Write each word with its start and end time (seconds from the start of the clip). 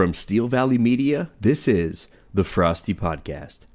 From 0.00 0.14
Steel 0.14 0.48
Valley 0.48 0.78
Media, 0.78 1.28
this 1.42 1.68
is 1.68 2.08
the 2.32 2.42
Frosty 2.42 2.94
Podcast. 2.94 3.66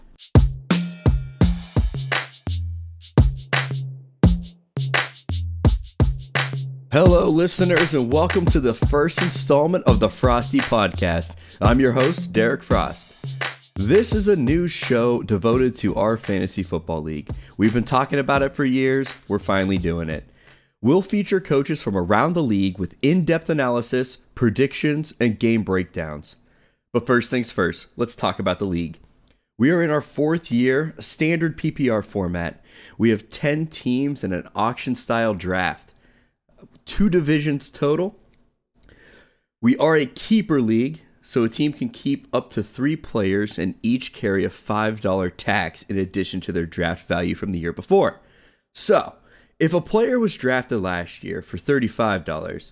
Hello, 6.92 7.30
listeners, 7.30 7.94
and 7.94 8.12
welcome 8.12 8.48
to 8.48 8.60
the 8.60 8.74
first 8.74 9.22
installment 9.22 9.84
of 9.84 10.00
the 10.00 10.10
Frosty 10.10 10.58
Podcast. 10.58 11.36
I'm 11.62 11.80
your 11.80 11.92
host, 11.92 12.34
Derek 12.34 12.64
Frost. 12.64 13.14
This 13.76 14.16
is 14.16 14.28
a 14.28 14.36
new 14.36 14.68
show 14.68 15.22
devoted 15.22 15.76
to 15.76 15.94
our 15.94 16.18
fantasy 16.18 16.64
football 16.64 17.04
league. 17.04 17.30
We've 17.56 17.72
been 17.72 17.84
talking 17.84 18.18
about 18.18 18.42
it 18.42 18.56
for 18.56 18.66
years, 18.66 19.14
we're 19.28 19.38
finally 19.38 19.78
doing 19.78 20.10
it. 20.10 20.28
We'll 20.86 21.02
feature 21.02 21.42
coaches 21.42 21.82
from 21.82 21.98
around 21.98 22.34
the 22.34 22.44
league 22.44 22.78
with 22.78 22.96
in 23.02 23.26
depth 23.26 23.50
analysis, 23.50 24.18
predictions, 24.36 25.16
and 25.20 25.40
game 25.40 25.64
breakdowns. 25.64 26.36
But 26.94 27.08
first 27.08 27.32
things 27.32 27.52
first, 27.52 27.88
let's 27.98 28.16
talk 28.16 28.38
about 28.38 28.60
the 28.60 28.66
league. 28.66 29.00
We 29.58 29.72
are 29.72 29.82
in 29.82 29.90
our 29.90 30.00
fourth 30.00 30.52
year, 30.52 30.94
standard 31.00 31.58
PPR 31.58 32.06
format. 32.06 32.64
We 33.00 33.10
have 33.10 33.32
10 33.32 33.66
teams 33.66 34.24
and 34.24 34.32
an 34.32 34.48
auction 34.54 34.94
style 34.94 35.34
draft 35.34 35.96
two 36.86 37.10
divisions 37.10 37.72
total. 37.72 38.20
We 39.64 39.76
are 39.78 39.96
a 39.96 40.06
keeper 40.06 40.62
league, 40.62 41.02
so 41.24 41.44
a 41.44 41.50
team 41.50 41.74
can 41.74 41.90
keep 41.90 42.28
up 42.32 42.52
to 42.52 42.62
three 42.62 42.96
players 42.96 43.58
and 43.58 43.74
each 43.82 44.14
carry 44.14 44.46
a 44.46 44.50
$5 44.50 45.32
tax 45.36 45.82
in 45.82 45.98
addition 45.98 46.42
to 46.42 46.52
their 46.52 46.68
draft 46.68 47.08
value 47.08 47.34
from 47.34 47.54
the 47.54 47.58
year 47.58 47.74
before. 47.74 48.20
So, 48.76 49.16
if 49.60 49.74
a 49.74 49.82
player 49.82 50.20
was 50.20 50.36
drafted 50.36 50.82
last 50.82 51.24
year 51.24 51.42
for 51.42 51.58
$35, 51.58 52.72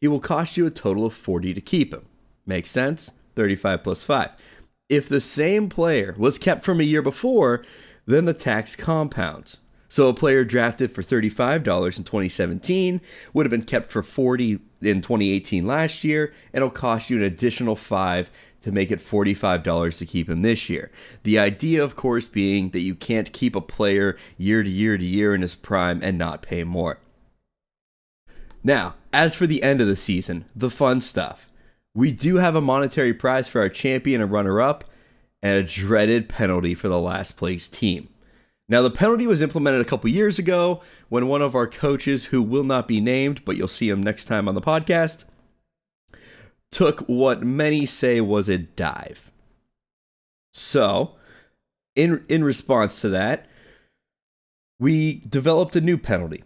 he 0.00 0.08
will 0.08 0.20
cost 0.20 0.56
you 0.56 0.66
a 0.66 0.70
total 0.70 1.04
of 1.04 1.14
40 1.14 1.54
to 1.54 1.60
keep 1.60 1.92
him. 1.92 2.06
Makes 2.46 2.70
sense? 2.70 3.12
35 3.36 3.82
plus 3.82 4.02
5. 4.02 4.30
If 4.88 5.08
the 5.08 5.20
same 5.20 5.68
player 5.68 6.14
was 6.18 6.38
kept 6.38 6.64
from 6.64 6.80
a 6.80 6.84
year 6.84 7.02
before, 7.02 7.64
then 8.06 8.24
the 8.24 8.34
tax 8.34 8.74
compounds. 8.76 9.58
So 9.90 10.08
a 10.08 10.14
player 10.14 10.44
drafted 10.44 10.94
for 10.94 11.02
$35 11.02 11.58
in 11.98 12.04
2017 12.04 13.00
would 13.34 13.44
have 13.44 13.50
been 13.50 13.64
kept 13.64 13.90
for 13.90 14.04
40 14.04 14.60
in 14.80 15.02
2018 15.02 15.66
last 15.66 16.04
year, 16.04 16.32
and 16.52 16.62
it'll 16.62 16.70
cost 16.70 17.10
you 17.10 17.16
an 17.16 17.24
additional 17.24 17.74
5 17.74 18.30
to 18.62 18.70
make 18.70 18.92
it 18.92 19.00
$45 19.00 19.98
to 19.98 20.06
keep 20.06 20.30
him 20.30 20.42
this 20.42 20.70
year. 20.70 20.92
The 21.24 21.40
idea 21.40 21.82
of 21.82 21.96
course 21.96 22.26
being 22.26 22.70
that 22.70 22.80
you 22.80 22.94
can't 22.94 23.32
keep 23.32 23.56
a 23.56 23.60
player 23.60 24.16
year 24.38 24.62
to 24.62 24.70
year 24.70 24.96
to 24.96 25.04
year 25.04 25.34
in 25.34 25.42
his 25.42 25.56
prime 25.56 26.00
and 26.04 26.16
not 26.16 26.42
pay 26.42 26.62
more. 26.62 26.98
Now, 28.62 28.94
as 29.12 29.34
for 29.34 29.48
the 29.48 29.62
end 29.62 29.80
of 29.80 29.88
the 29.88 29.96
season, 29.96 30.44
the 30.54 30.70
fun 30.70 31.00
stuff. 31.00 31.48
We 31.96 32.12
do 32.12 32.36
have 32.36 32.54
a 32.54 32.60
monetary 32.60 33.12
prize 33.12 33.48
for 33.48 33.60
our 33.60 33.68
champion 33.68 34.20
and 34.20 34.30
runner 34.30 34.60
up, 34.60 34.84
and 35.42 35.56
a 35.56 35.64
dreaded 35.64 36.28
penalty 36.28 36.76
for 36.76 36.88
the 36.88 37.00
last 37.00 37.36
place 37.36 37.68
team. 37.68 38.09
Now, 38.70 38.82
the 38.82 38.90
penalty 38.90 39.26
was 39.26 39.42
implemented 39.42 39.80
a 39.80 39.84
couple 39.84 40.08
years 40.08 40.38
ago 40.38 40.80
when 41.08 41.26
one 41.26 41.42
of 41.42 41.56
our 41.56 41.66
coaches, 41.66 42.26
who 42.26 42.40
will 42.40 42.62
not 42.62 42.86
be 42.86 43.00
named, 43.00 43.44
but 43.44 43.56
you'll 43.56 43.66
see 43.66 43.90
him 43.90 44.00
next 44.00 44.26
time 44.26 44.46
on 44.46 44.54
the 44.54 44.60
podcast, 44.60 45.24
took 46.70 47.00
what 47.00 47.42
many 47.42 47.84
say 47.84 48.20
was 48.20 48.48
a 48.48 48.58
dive. 48.58 49.32
So, 50.54 51.16
in 51.96 52.24
in 52.28 52.44
response 52.44 53.00
to 53.00 53.08
that, 53.08 53.48
we 54.78 55.22
developed 55.28 55.74
a 55.74 55.80
new 55.80 55.98
penalty. 55.98 56.44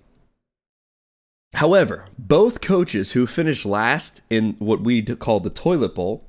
However, 1.53 2.07
both 2.19 2.63
coaches 2.63 3.13
who 3.13 3.27
finished 3.27 3.67
last 3.67 4.23
in 4.31 4.55
what 4.59 4.81
we 4.81 5.03
call 5.03 5.41
the 5.41 5.51
toilet 5.51 5.95
bowl 5.95 6.25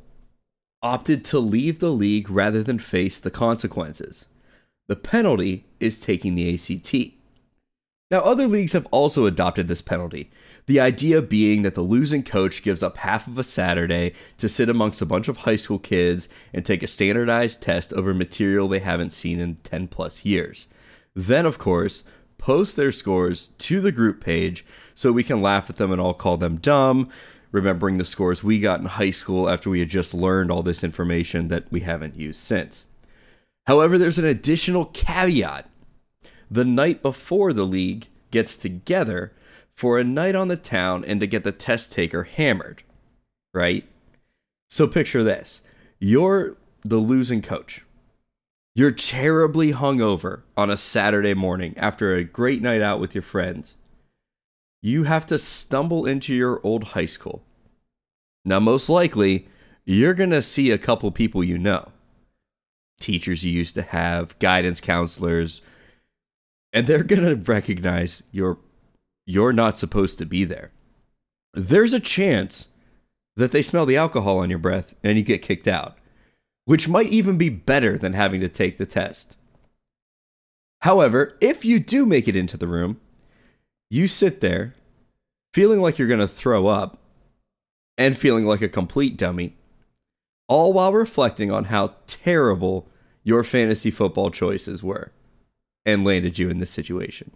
opted 0.84 1.24
to 1.26 1.40
leave 1.40 1.80
the 1.80 1.90
league 1.90 2.30
rather 2.30 2.62
than 2.62 2.80
face 2.80 3.18
the 3.22 3.32
consequences. 3.32 4.26
The 4.88 4.96
penalty 4.96 5.66
is 5.80 6.00
taking 6.00 6.36
the 6.36 6.54
ACT. 6.54 7.14
Now, 8.12 8.20
other 8.20 8.46
leagues 8.46 8.74
have 8.74 8.86
also 8.92 9.26
adopted 9.26 9.68
this 9.68 9.82
penalty, 9.82 10.30
the 10.68 10.80
idea 10.80 11.24
being 11.24 11.64
that 11.64 11.74
the 11.74 11.82
losing 11.82 12.22
coach 12.22 12.62
gives 12.62 12.84
up 12.84 12.98
half 12.98 13.26
of 13.26 13.40
a 13.40 13.44
Saturday 13.44 14.14
to 14.38 14.48
sit 14.48 14.70
amongst 14.70 15.02
a 15.02 15.08
bunch 15.08 15.28
of 15.28 15.38
high 15.38 15.56
school 15.56 15.80
kids 15.80 16.30
and 16.54 16.64
take 16.64 16.84
a 16.84 16.88
standardized 16.88 17.62
test 17.62 17.94
over 17.94 18.14
material 18.14 18.68
they 18.68 18.80
haven't 18.80 19.12
seen 19.12 19.40
in 19.40 19.56
10 19.64 19.88
plus 19.88 20.24
years. 20.24 20.68
Then, 21.16 21.48
of 21.48 21.58
course, 21.58 22.04
post 22.38 22.76
their 22.76 22.92
scores 22.92 23.48
to 23.58 23.82
the 23.82 23.92
group 23.92 24.24
page 24.24 24.64
so 24.94 25.12
we 25.12 25.24
can 25.24 25.42
laugh 25.42 25.68
at 25.68 25.78
them 25.78 25.92
and 25.92 26.00
all 26.00 26.14
call 26.14 26.38
them 26.38 26.58
dumb, 26.58 27.10
remembering 27.52 27.98
the 27.98 28.06
scores 28.06 28.44
we 28.44 28.60
got 28.60 28.80
in 28.80 28.86
high 28.86 29.10
school 29.10 29.50
after 29.50 29.72
we 29.72 29.80
had 29.80 29.90
just 29.90 30.14
learned 30.14 30.52
all 30.52 30.62
this 30.62 30.84
information 30.84 31.48
that 31.48 31.72
we 31.72 31.80
haven't 31.80 32.16
used 32.16 32.40
since. 32.40 32.86
However, 33.68 33.98
there's 33.98 34.20
an 34.20 34.26
additional 34.26 34.86
caveat. 34.86 35.70
The 36.50 36.66
night 36.66 37.02
before 37.02 37.54
the 37.54 37.66
league 37.66 38.08
gets 38.32 38.56
together 38.56 39.34
for 39.76 39.98
a 39.98 40.04
night 40.04 40.36
on 40.36 40.48
the 40.48 40.58
town 40.58 41.04
and 41.04 41.20
to 41.20 41.28
get 41.28 41.44
the 41.44 41.52
test 41.52 41.92
taker 41.92 42.24
hammered, 42.24 42.84
right? 43.54 43.86
So 44.70 44.88
picture 44.88 45.24
this 45.24 45.62
you're 46.00 46.58
the 46.82 46.98
losing 46.98 47.42
coach. 47.42 47.84
You're 48.76 48.92
terribly 48.92 49.72
hungover 49.72 50.42
on 50.58 50.70
a 50.70 50.78
Saturday 50.78 51.34
morning 51.34 51.74
after 51.78 52.14
a 52.14 52.26
great 52.26 52.62
night 52.62 52.82
out 52.82 53.00
with 53.00 53.16
your 53.16 53.22
friends. 53.22 53.76
You 54.82 55.04
have 55.04 55.26
to 55.28 55.40
stumble 55.40 56.06
into 56.06 56.36
your 56.36 56.60
old 56.62 56.90
high 56.90 57.06
school. 57.06 57.42
Now, 58.44 58.60
most 58.60 58.90
likely, 58.90 59.48
you're 59.86 60.14
going 60.14 60.30
to 60.32 60.42
see 60.42 60.70
a 60.72 60.78
couple 60.78 61.10
people 61.12 61.44
you 61.44 61.58
know 61.58 61.90
teachers 63.00 63.44
you 63.44 63.52
used 63.52 63.76
to 63.76 63.82
have, 63.82 64.38
guidance 64.40 64.82
counselors, 64.82 65.62
and 66.74 66.88
they're 66.88 67.04
going 67.04 67.24
to 67.24 67.52
recognize 67.52 68.24
you're 68.32 68.58
you're 69.26 69.54
not 69.54 69.78
supposed 69.78 70.18
to 70.20 70.26
be 70.26 70.44
there. 70.44 70.72
There's 71.54 71.94
a 71.94 72.00
chance 72.00 72.66
that 73.36 73.52
they 73.52 73.62
smell 73.62 73.86
the 73.86 73.98
alcohol 73.98 74.38
on 74.40 74.50
your 74.50 74.60
breath 74.60 74.94
and 75.04 75.18
you 75.18 75.24
get 75.24 75.42
kicked 75.42 75.68
out, 75.68 75.98
which 76.66 76.88
might 76.88 77.10
even 77.10 77.38
be 77.38 77.50
better 77.50 77.98
than 77.98 78.14
having 78.14 78.40
to 78.42 78.50
take 78.50 78.78
the 78.78 78.86
test. 78.86 79.36
However, 80.82 81.38
if 81.42 81.66
you 81.66 81.80
do 81.80 82.06
make 82.06 82.28
it 82.28 82.36
into 82.36 82.58
the 82.58 82.68
room, 82.68 83.00
you 83.90 84.08
sit 84.08 84.42
there 84.42 84.76
feeling 85.54 85.80
like 85.80 85.98
you're 85.98 86.08
going 86.08 86.20
to 86.20 86.28
throw 86.28 86.68
up 86.68 87.00
and 87.98 88.18
feeling 88.18 88.46
like 88.46 88.62
a 88.62 88.70
complete 88.70 89.18
dummy 89.18 89.56
all 90.48 90.74
while 90.74 90.94
reflecting 90.94 91.52
on 91.52 91.66
how 91.66 91.96
terrible 92.08 92.88
your 93.24 93.44
fantasy 93.44 93.92
football 93.92 94.30
choices 94.30 94.84
were 94.84 95.12
and 95.86 96.04
landed 96.04 96.38
you 96.40 96.50
in 96.50 96.60
this 96.60 96.72
situation. 96.72 97.32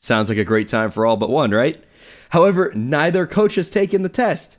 Sounds 0.00 0.28
like 0.28 0.38
a 0.38 0.44
great 0.44 0.68
time 0.68 0.90
for 0.90 1.06
all 1.06 1.16
but 1.16 1.30
one, 1.30 1.52
right? 1.52 1.82
However, 2.30 2.72
neither 2.74 3.26
coach 3.26 3.54
has 3.54 3.70
taken 3.70 4.02
the 4.02 4.08
test, 4.08 4.58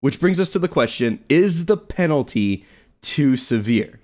which 0.00 0.18
brings 0.18 0.40
us 0.40 0.50
to 0.52 0.58
the 0.58 0.68
question 0.68 1.22
is 1.28 1.66
the 1.66 1.76
penalty 1.76 2.64
too 3.00 3.36
severe? 3.36 4.00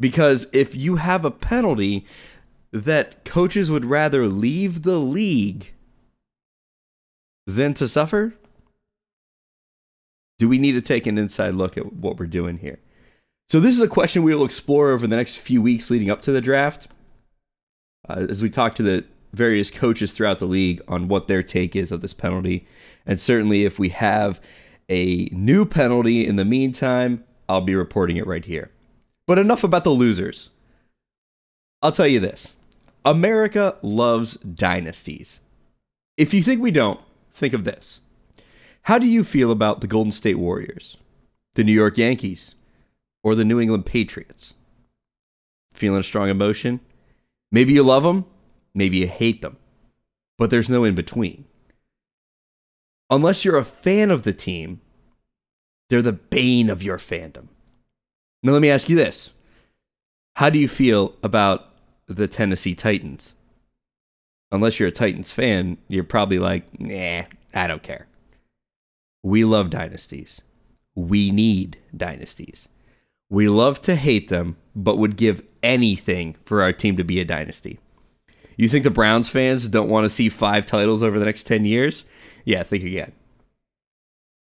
Because 0.00 0.46
if 0.52 0.74
you 0.74 0.96
have 0.96 1.24
a 1.24 1.30
penalty 1.30 2.06
that 2.72 3.24
coaches 3.24 3.70
would 3.70 3.84
rather 3.84 4.26
leave 4.26 4.82
the 4.82 4.98
league 4.98 5.72
than 7.46 7.74
to 7.74 7.86
suffer, 7.86 8.34
do 10.42 10.48
we 10.48 10.58
need 10.58 10.72
to 10.72 10.80
take 10.80 11.06
an 11.06 11.18
inside 11.18 11.54
look 11.54 11.78
at 11.78 11.92
what 11.92 12.18
we're 12.18 12.26
doing 12.26 12.58
here? 12.58 12.80
So, 13.48 13.60
this 13.60 13.76
is 13.76 13.80
a 13.80 13.86
question 13.86 14.24
we 14.24 14.34
will 14.34 14.44
explore 14.44 14.90
over 14.90 15.06
the 15.06 15.14
next 15.14 15.36
few 15.36 15.62
weeks 15.62 15.88
leading 15.88 16.10
up 16.10 16.20
to 16.22 16.32
the 16.32 16.40
draft 16.40 16.88
uh, 18.08 18.26
as 18.28 18.42
we 18.42 18.50
talk 18.50 18.74
to 18.74 18.82
the 18.82 19.04
various 19.32 19.70
coaches 19.70 20.12
throughout 20.12 20.40
the 20.40 20.46
league 20.46 20.82
on 20.88 21.06
what 21.06 21.28
their 21.28 21.44
take 21.44 21.76
is 21.76 21.92
of 21.92 22.00
this 22.00 22.12
penalty. 22.12 22.66
And 23.06 23.20
certainly, 23.20 23.64
if 23.64 23.78
we 23.78 23.90
have 23.90 24.40
a 24.88 25.26
new 25.26 25.64
penalty 25.64 26.26
in 26.26 26.34
the 26.34 26.44
meantime, 26.44 27.22
I'll 27.48 27.60
be 27.60 27.76
reporting 27.76 28.16
it 28.16 28.26
right 28.26 28.44
here. 28.44 28.72
But 29.28 29.38
enough 29.38 29.62
about 29.62 29.84
the 29.84 29.90
losers. 29.90 30.50
I'll 31.82 31.92
tell 31.92 32.08
you 32.08 32.18
this 32.18 32.52
America 33.04 33.76
loves 33.80 34.38
dynasties. 34.38 35.38
If 36.16 36.34
you 36.34 36.42
think 36.42 36.60
we 36.60 36.72
don't, 36.72 36.98
think 37.30 37.54
of 37.54 37.62
this. 37.62 38.00
How 38.86 38.98
do 38.98 39.06
you 39.06 39.22
feel 39.22 39.52
about 39.52 39.80
the 39.80 39.86
Golden 39.86 40.10
State 40.10 40.38
Warriors, 40.38 40.96
the 41.54 41.62
New 41.62 41.72
York 41.72 41.98
Yankees, 41.98 42.56
or 43.22 43.36
the 43.36 43.44
New 43.44 43.60
England 43.60 43.86
Patriots? 43.86 44.54
Feeling 45.72 46.00
a 46.00 46.02
strong 46.02 46.28
emotion? 46.28 46.80
Maybe 47.52 47.72
you 47.74 47.84
love 47.84 48.02
them, 48.02 48.24
maybe 48.74 48.98
you 48.98 49.06
hate 49.06 49.40
them, 49.40 49.56
but 50.36 50.50
there's 50.50 50.68
no 50.68 50.82
in 50.82 50.96
between. 50.96 51.44
Unless 53.08 53.44
you're 53.44 53.58
a 53.58 53.64
fan 53.64 54.10
of 54.10 54.24
the 54.24 54.32
team, 54.32 54.80
they're 55.88 56.02
the 56.02 56.12
bane 56.12 56.68
of 56.68 56.82
your 56.82 56.98
fandom. 56.98 57.48
Now, 58.42 58.52
let 58.52 58.62
me 58.62 58.70
ask 58.70 58.88
you 58.88 58.96
this 58.96 59.30
How 60.36 60.50
do 60.50 60.58
you 60.58 60.66
feel 60.66 61.14
about 61.22 61.68
the 62.06 62.26
Tennessee 62.26 62.74
Titans? 62.74 63.34
Unless 64.50 64.80
you're 64.80 64.88
a 64.88 64.92
Titans 64.92 65.30
fan, 65.30 65.78
you're 65.86 66.02
probably 66.02 66.40
like, 66.40 66.80
nah, 66.80 67.22
I 67.54 67.66
don't 67.68 67.82
care. 67.82 68.06
We 69.22 69.44
love 69.44 69.70
dynasties. 69.70 70.40
We 70.94 71.30
need 71.30 71.78
dynasties. 71.96 72.68
We 73.30 73.48
love 73.48 73.80
to 73.82 73.96
hate 73.96 74.28
them, 74.28 74.56
but 74.74 74.98
would 74.98 75.16
give 75.16 75.42
anything 75.62 76.36
for 76.44 76.62
our 76.62 76.72
team 76.72 76.96
to 76.96 77.04
be 77.04 77.20
a 77.20 77.24
dynasty. 77.24 77.78
You 78.56 78.68
think 78.68 78.84
the 78.84 78.90
Browns 78.90 79.28
fans 79.28 79.68
don't 79.68 79.88
want 79.88 80.04
to 80.04 80.10
see 80.10 80.28
five 80.28 80.66
titles 80.66 81.02
over 81.02 81.18
the 81.18 81.24
next 81.24 81.44
10 81.44 81.64
years? 81.64 82.04
Yeah, 82.44 82.62
think 82.62 82.84
again. 82.84 83.12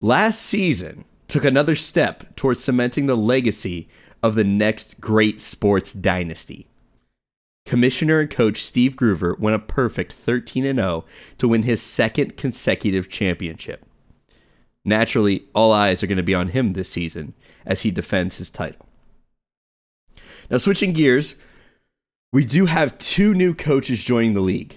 Last 0.00 0.40
season 0.40 1.04
took 1.26 1.44
another 1.44 1.76
step 1.76 2.34
towards 2.36 2.62
cementing 2.62 3.06
the 3.06 3.16
legacy 3.16 3.88
of 4.22 4.34
the 4.34 4.44
next 4.44 5.00
great 5.00 5.42
sports 5.42 5.92
dynasty. 5.92 6.68
Commissioner 7.66 8.20
and 8.20 8.30
coach 8.30 8.62
Steve 8.62 8.96
Groover 8.96 9.38
went 9.38 9.54
a 9.54 9.58
perfect 9.58 10.14
13 10.14 10.64
0 10.64 11.04
to 11.36 11.48
win 11.48 11.64
his 11.64 11.82
second 11.82 12.36
consecutive 12.36 13.10
championship. 13.10 13.84
Naturally, 14.84 15.44
all 15.54 15.72
eyes 15.72 16.02
are 16.02 16.06
going 16.06 16.16
to 16.16 16.22
be 16.22 16.34
on 16.34 16.48
him 16.48 16.72
this 16.72 16.88
season 16.88 17.34
as 17.66 17.82
he 17.82 17.90
defends 17.90 18.38
his 18.38 18.50
title. 18.50 18.86
Now, 20.50 20.56
switching 20.56 20.92
gears, 20.92 21.34
we 22.32 22.44
do 22.44 22.66
have 22.66 22.98
two 22.98 23.34
new 23.34 23.54
coaches 23.54 24.02
joining 24.02 24.32
the 24.32 24.40
league. 24.40 24.76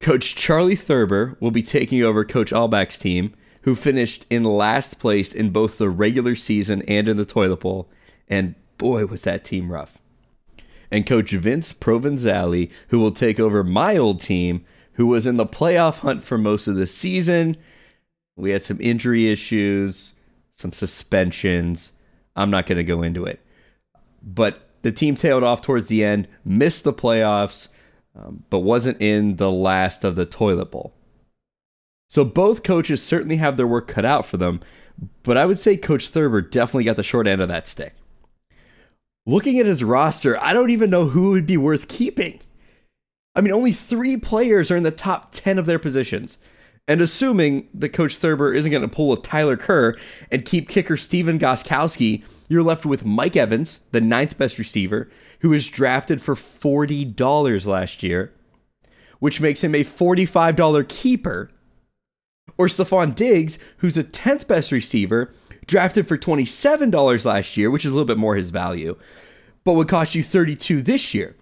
Coach 0.00 0.34
Charlie 0.34 0.76
Thurber 0.76 1.36
will 1.40 1.50
be 1.50 1.62
taking 1.62 2.02
over 2.02 2.24
Coach 2.24 2.52
Allback's 2.52 2.98
team, 2.98 3.34
who 3.62 3.74
finished 3.74 4.24
in 4.30 4.44
last 4.44 4.98
place 4.98 5.34
in 5.34 5.50
both 5.50 5.78
the 5.78 5.90
regular 5.90 6.34
season 6.34 6.82
and 6.82 7.08
in 7.08 7.16
the 7.16 7.26
toilet 7.26 7.60
bowl, 7.60 7.90
and 8.28 8.54
boy, 8.78 9.04
was 9.04 9.22
that 9.22 9.44
team 9.44 9.70
rough. 9.70 9.98
And 10.90 11.06
Coach 11.06 11.32
Vince 11.32 11.72
Provenzali, 11.72 12.70
who 12.88 12.98
will 12.98 13.12
take 13.12 13.38
over 13.38 13.62
my 13.62 13.96
old 13.96 14.20
team, 14.20 14.64
who 14.94 15.06
was 15.06 15.26
in 15.26 15.36
the 15.36 15.46
playoff 15.46 15.98
hunt 15.98 16.24
for 16.24 16.38
most 16.38 16.66
of 16.66 16.76
the 16.76 16.86
season. 16.86 17.56
We 18.36 18.50
had 18.50 18.62
some 18.62 18.78
injury 18.80 19.30
issues, 19.30 20.14
some 20.52 20.72
suspensions. 20.72 21.92
I'm 22.36 22.50
not 22.50 22.66
going 22.66 22.78
to 22.78 22.84
go 22.84 23.02
into 23.02 23.24
it. 23.24 23.40
But 24.22 24.68
the 24.82 24.92
team 24.92 25.14
tailed 25.14 25.42
off 25.42 25.62
towards 25.62 25.88
the 25.88 26.04
end, 26.04 26.28
missed 26.44 26.84
the 26.84 26.92
playoffs, 26.92 27.68
um, 28.14 28.44
but 28.50 28.60
wasn't 28.60 29.00
in 29.00 29.36
the 29.36 29.50
last 29.50 30.04
of 30.04 30.16
the 30.16 30.26
toilet 30.26 30.70
bowl. 30.70 30.94
So 32.08 32.24
both 32.24 32.62
coaches 32.62 33.02
certainly 33.02 33.36
have 33.36 33.56
their 33.56 33.66
work 33.66 33.86
cut 33.86 34.04
out 34.04 34.26
for 34.26 34.36
them, 34.36 34.60
but 35.22 35.36
I 35.36 35.46
would 35.46 35.58
say 35.58 35.76
Coach 35.76 36.08
Thurber 36.08 36.40
definitely 36.40 36.84
got 36.84 36.96
the 36.96 37.02
short 37.02 37.26
end 37.26 37.40
of 37.40 37.48
that 37.48 37.68
stick. 37.68 37.94
Looking 39.26 39.58
at 39.58 39.66
his 39.66 39.84
roster, 39.84 40.40
I 40.42 40.52
don't 40.52 40.70
even 40.70 40.90
know 40.90 41.06
who 41.06 41.30
would 41.30 41.46
be 41.46 41.56
worth 41.56 41.88
keeping. 41.88 42.40
I 43.34 43.40
mean, 43.40 43.52
only 43.52 43.72
three 43.72 44.16
players 44.16 44.70
are 44.70 44.76
in 44.76 44.82
the 44.82 44.90
top 44.90 45.28
10 45.30 45.58
of 45.58 45.66
their 45.66 45.78
positions. 45.78 46.38
And 46.90 47.00
assuming 47.00 47.68
that 47.72 47.90
Coach 47.90 48.16
Thurber 48.16 48.52
isn't 48.52 48.72
going 48.72 48.82
to 48.82 48.88
pull 48.88 49.12
a 49.12 49.22
Tyler 49.22 49.56
Kerr 49.56 49.94
and 50.32 50.44
keep 50.44 50.68
kicker 50.68 50.96
Stephen 50.96 51.38
Gostkowski, 51.38 52.24
you're 52.48 52.64
left 52.64 52.84
with 52.84 53.04
Mike 53.04 53.36
Evans, 53.36 53.78
the 53.92 54.00
ninth 54.00 54.36
best 54.36 54.58
receiver, 54.58 55.08
who 55.38 55.50
was 55.50 55.68
drafted 55.68 56.20
for 56.20 56.34
$40 56.34 57.64
last 57.64 58.02
year, 58.02 58.32
which 59.20 59.40
makes 59.40 59.62
him 59.62 59.72
a 59.72 59.84
$45 59.84 60.88
keeper. 60.88 61.52
Or 62.58 62.66
Stefon 62.66 63.14
Diggs, 63.14 63.60
who's 63.76 63.96
a 63.96 64.02
10th 64.02 64.48
best 64.48 64.72
receiver, 64.72 65.32
drafted 65.66 66.08
for 66.08 66.18
$27 66.18 67.24
last 67.24 67.56
year, 67.56 67.70
which 67.70 67.84
is 67.84 67.92
a 67.92 67.94
little 67.94 68.04
bit 68.04 68.18
more 68.18 68.34
his 68.34 68.50
value, 68.50 68.98
but 69.62 69.74
would 69.74 69.86
cost 69.88 70.16
you 70.16 70.24
32 70.24 70.82
this 70.82 71.14
year. 71.14 71.36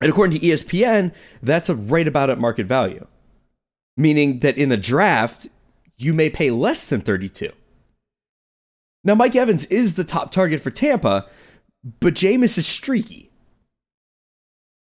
And 0.00 0.10
according 0.10 0.40
to 0.40 0.44
ESPN, 0.44 1.12
that's 1.40 1.70
right 1.70 2.08
about 2.08 2.30
at 2.30 2.40
market 2.40 2.66
value. 2.66 3.06
Meaning 3.96 4.40
that 4.40 4.56
in 4.56 4.68
the 4.68 4.76
draft, 4.76 5.48
you 5.96 6.12
may 6.12 6.30
pay 6.30 6.50
less 6.50 6.88
than 6.88 7.00
32. 7.00 7.52
Now, 9.04 9.14
Mike 9.14 9.36
Evans 9.36 9.66
is 9.66 9.94
the 9.94 10.04
top 10.04 10.30
target 10.30 10.60
for 10.60 10.70
Tampa, 10.70 11.26
but 12.00 12.14
Jameis 12.14 12.56
is 12.56 12.66
streaky. 12.66 13.30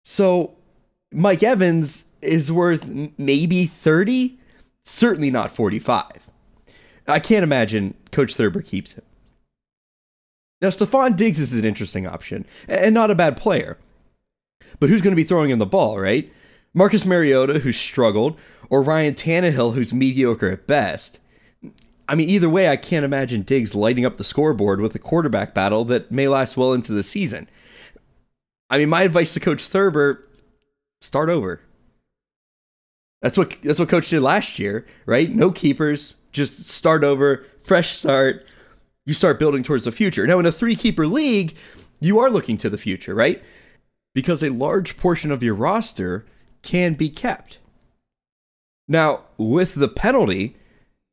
So, 0.04 0.56
Mike 1.12 1.42
Evans 1.42 2.04
is 2.20 2.50
worth 2.50 2.86
maybe 3.16 3.66
30, 3.66 4.38
certainly 4.84 5.30
not 5.30 5.54
45. 5.54 6.28
I 7.06 7.20
can't 7.20 7.42
imagine 7.42 7.94
Coach 8.10 8.34
Thurber 8.34 8.60
keeps 8.60 8.94
him. 8.94 9.04
Now, 10.60 10.68
Stefon 10.68 11.16
Diggs 11.16 11.38
is 11.38 11.52
an 11.52 11.64
interesting 11.64 12.06
option 12.06 12.44
and 12.66 12.94
not 12.94 13.10
a 13.10 13.14
bad 13.14 13.36
player. 13.36 13.78
But 14.80 14.90
who's 14.90 15.02
going 15.02 15.12
to 15.12 15.16
be 15.16 15.24
throwing 15.24 15.50
him 15.50 15.58
the 15.58 15.66
ball, 15.66 15.98
right? 15.98 16.30
Marcus 16.74 17.06
Mariota, 17.06 17.60
who 17.60 17.72
struggled, 17.72 18.38
or 18.70 18.82
Ryan 18.82 19.14
Tannehill, 19.14 19.74
who's 19.74 19.92
mediocre 19.92 20.50
at 20.50 20.66
best. 20.66 21.18
I 22.08 22.14
mean, 22.14 22.30
either 22.30 22.48
way, 22.48 22.70
I 22.70 22.76
can't 22.76 23.04
imagine 23.04 23.42
Diggs 23.42 23.74
lighting 23.74 24.06
up 24.06 24.16
the 24.16 24.24
scoreboard 24.24 24.80
with 24.80 24.94
a 24.94 24.98
quarterback 24.98 25.54
battle 25.54 25.84
that 25.86 26.10
may 26.10 26.26
last 26.26 26.56
well 26.56 26.72
into 26.72 26.92
the 26.92 27.02
season. 27.02 27.48
I 28.70 28.78
mean, 28.78 28.88
my 28.88 29.02
advice 29.02 29.34
to 29.34 29.40
Coach 29.40 29.66
Thurber 29.66 30.24
start 31.00 31.28
over. 31.28 31.60
That's 33.20 33.36
what 33.36 33.56
that's 33.62 33.78
what 33.78 33.88
coach 33.88 34.10
did 34.10 34.20
last 34.20 34.58
year, 34.58 34.86
right? 35.04 35.34
No 35.34 35.50
keepers, 35.50 36.14
just 36.30 36.68
start 36.68 37.02
over, 37.02 37.44
fresh 37.62 37.96
start. 37.96 38.46
You 39.06 39.14
start 39.14 39.38
building 39.38 39.62
towards 39.62 39.84
the 39.84 39.92
future. 39.92 40.26
Now, 40.26 40.38
in 40.38 40.46
a 40.46 40.52
three 40.52 40.76
keeper 40.76 41.06
league, 41.06 41.56
you 41.98 42.18
are 42.18 42.30
looking 42.30 42.56
to 42.58 42.70
the 42.70 42.78
future, 42.78 43.14
right? 43.14 43.42
Because 44.14 44.42
a 44.42 44.50
large 44.50 44.98
portion 44.98 45.32
of 45.32 45.42
your 45.42 45.54
roster 45.54 46.26
can 46.62 46.94
be 46.94 47.08
kept. 47.08 47.58
Now, 48.88 49.24
with 49.36 49.74
the 49.74 49.88
penalty, 49.88 50.56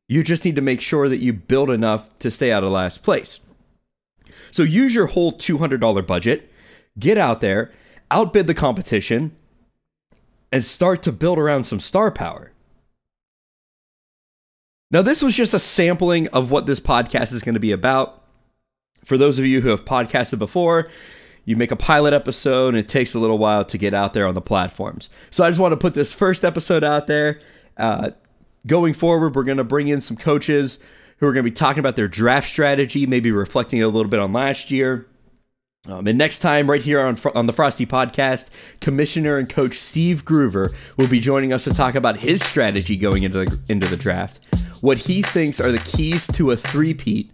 you 0.08 0.22
just 0.22 0.44
need 0.44 0.56
to 0.56 0.62
make 0.62 0.80
sure 0.80 1.08
that 1.08 1.18
you 1.18 1.32
build 1.32 1.70
enough 1.70 2.16
to 2.20 2.30
stay 2.30 2.50
out 2.50 2.64
of 2.64 2.72
last 2.72 3.02
place. 3.02 3.40
So 4.50 4.62
use 4.62 4.94
your 4.94 5.08
whole 5.08 5.32
$200 5.32 6.06
budget, 6.06 6.50
get 6.98 7.18
out 7.18 7.40
there, 7.40 7.70
outbid 8.10 8.46
the 8.46 8.54
competition, 8.54 9.36
and 10.50 10.64
start 10.64 11.02
to 11.02 11.12
build 11.12 11.38
around 11.38 11.64
some 11.64 11.80
star 11.80 12.10
power. 12.10 12.52
Now, 14.90 15.02
this 15.02 15.20
was 15.20 15.34
just 15.34 15.52
a 15.52 15.58
sampling 15.58 16.28
of 16.28 16.50
what 16.50 16.66
this 16.66 16.80
podcast 16.80 17.32
is 17.32 17.42
going 17.42 17.54
to 17.54 17.60
be 17.60 17.72
about. 17.72 18.22
For 19.04 19.18
those 19.18 19.38
of 19.38 19.44
you 19.44 19.60
who 19.60 19.68
have 19.70 19.84
podcasted 19.84 20.38
before, 20.38 20.88
you 21.44 21.56
make 21.56 21.72
a 21.72 21.76
pilot 21.76 22.12
episode 22.12 22.68
and 22.68 22.78
it 22.78 22.88
takes 22.88 23.14
a 23.14 23.18
little 23.18 23.38
while 23.38 23.64
to 23.64 23.78
get 23.78 23.94
out 23.94 24.14
there 24.14 24.26
on 24.26 24.34
the 24.34 24.40
platforms. 24.40 25.10
So 25.30 25.44
I 25.44 25.50
just 25.50 25.60
want 25.60 25.72
to 25.72 25.76
put 25.76 25.94
this 25.94 26.12
first 26.12 26.44
episode 26.44 26.84
out 26.84 27.08
there. 27.08 27.40
Uh, 27.76 28.10
going 28.66 28.94
forward, 28.94 29.34
we're 29.34 29.44
going 29.44 29.58
to 29.58 29.64
bring 29.64 29.88
in 29.88 30.00
some 30.00 30.16
coaches 30.16 30.78
who 31.18 31.26
are 31.26 31.32
going 31.32 31.44
to 31.44 31.50
be 31.50 31.54
talking 31.54 31.80
about 31.80 31.96
their 31.96 32.08
draft 32.08 32.48
strategy, 32.48 33.06
maybe 33.06 33.30
reflecting 33.30 33.82
a 33.82 33.88
little 33.88 34.10
bit 34.10 34.20
on 34.20 34.32
last 34.32 34.70
year. 34.70 35.06
Um, 35.88 36.08
and 36.08 36.18
next 36.18 36.40
time, 36.40 36.68
right 36.68 36.82
here 36.82 37.00
on 37.00 37.16
on 37.34 37.46
the 37.46 37.52
Frosty 37.52 37.86
Podcast, 37.86 38.48
Commissioner 38.80 39.38
and 39.38 39.48
Coach 39.48 39.78
Steve 39.78 40.24
Groover 40.24 40.74
will 40.96 41.06
be 41.06 41.20
joining 41.20 41.52
us 41.52 41.62
to 41.62 41.72
talk 41.72 41.94
about 41.94 42.16
his 42.18 42.42
strategy 42.42 42.96
going 42.96 43.22
into 43.22 43.44
the 43.44 43.58
into 43.68 43.86
the 43.86 43.96
draft, 43.96 44.40
what 44.80 44.98
he 44.98 45.22
thinks 45.22 45.60
are 45.60 45.70
the 45.70 45.78
keys 45.78 46.26
to 46.28 46.50
a 46.50 46.56
three-peat, 46.56 47.30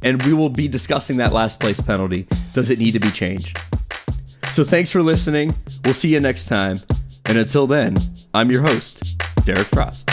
and 0.00 0.22
we 0.22 0.32
will 0.32 0.48
be 0.48 0.66
discussing 0.66 1.18
that 1.18 1.34
last 1.34 1.60
place 1.60 1.78
penalty. 1.78 2.26
Does 2.54 2.70
it 2.70 2.78
need 2.78 2.92
to 2.92 3.00
be 3.00 3.10
changed? 3.10 3.58
So 4.52 4.64
thanks 4.64 4.90
for 4.90 5.02
listening. 5.02 5.54
We'll 5.84 5.92
see 5.92 6.08
you 6.08 6.20
next 6.20 6.46
time, 6.46 6.80
and 7.26 7.36
until 7.36 7.66
then, 7.66 7.98
I'm 8.32 8.50
your 8.50 8.62
host, 8.62 9.19
Derek 9.44 9.66
Frost. 9.66 10.09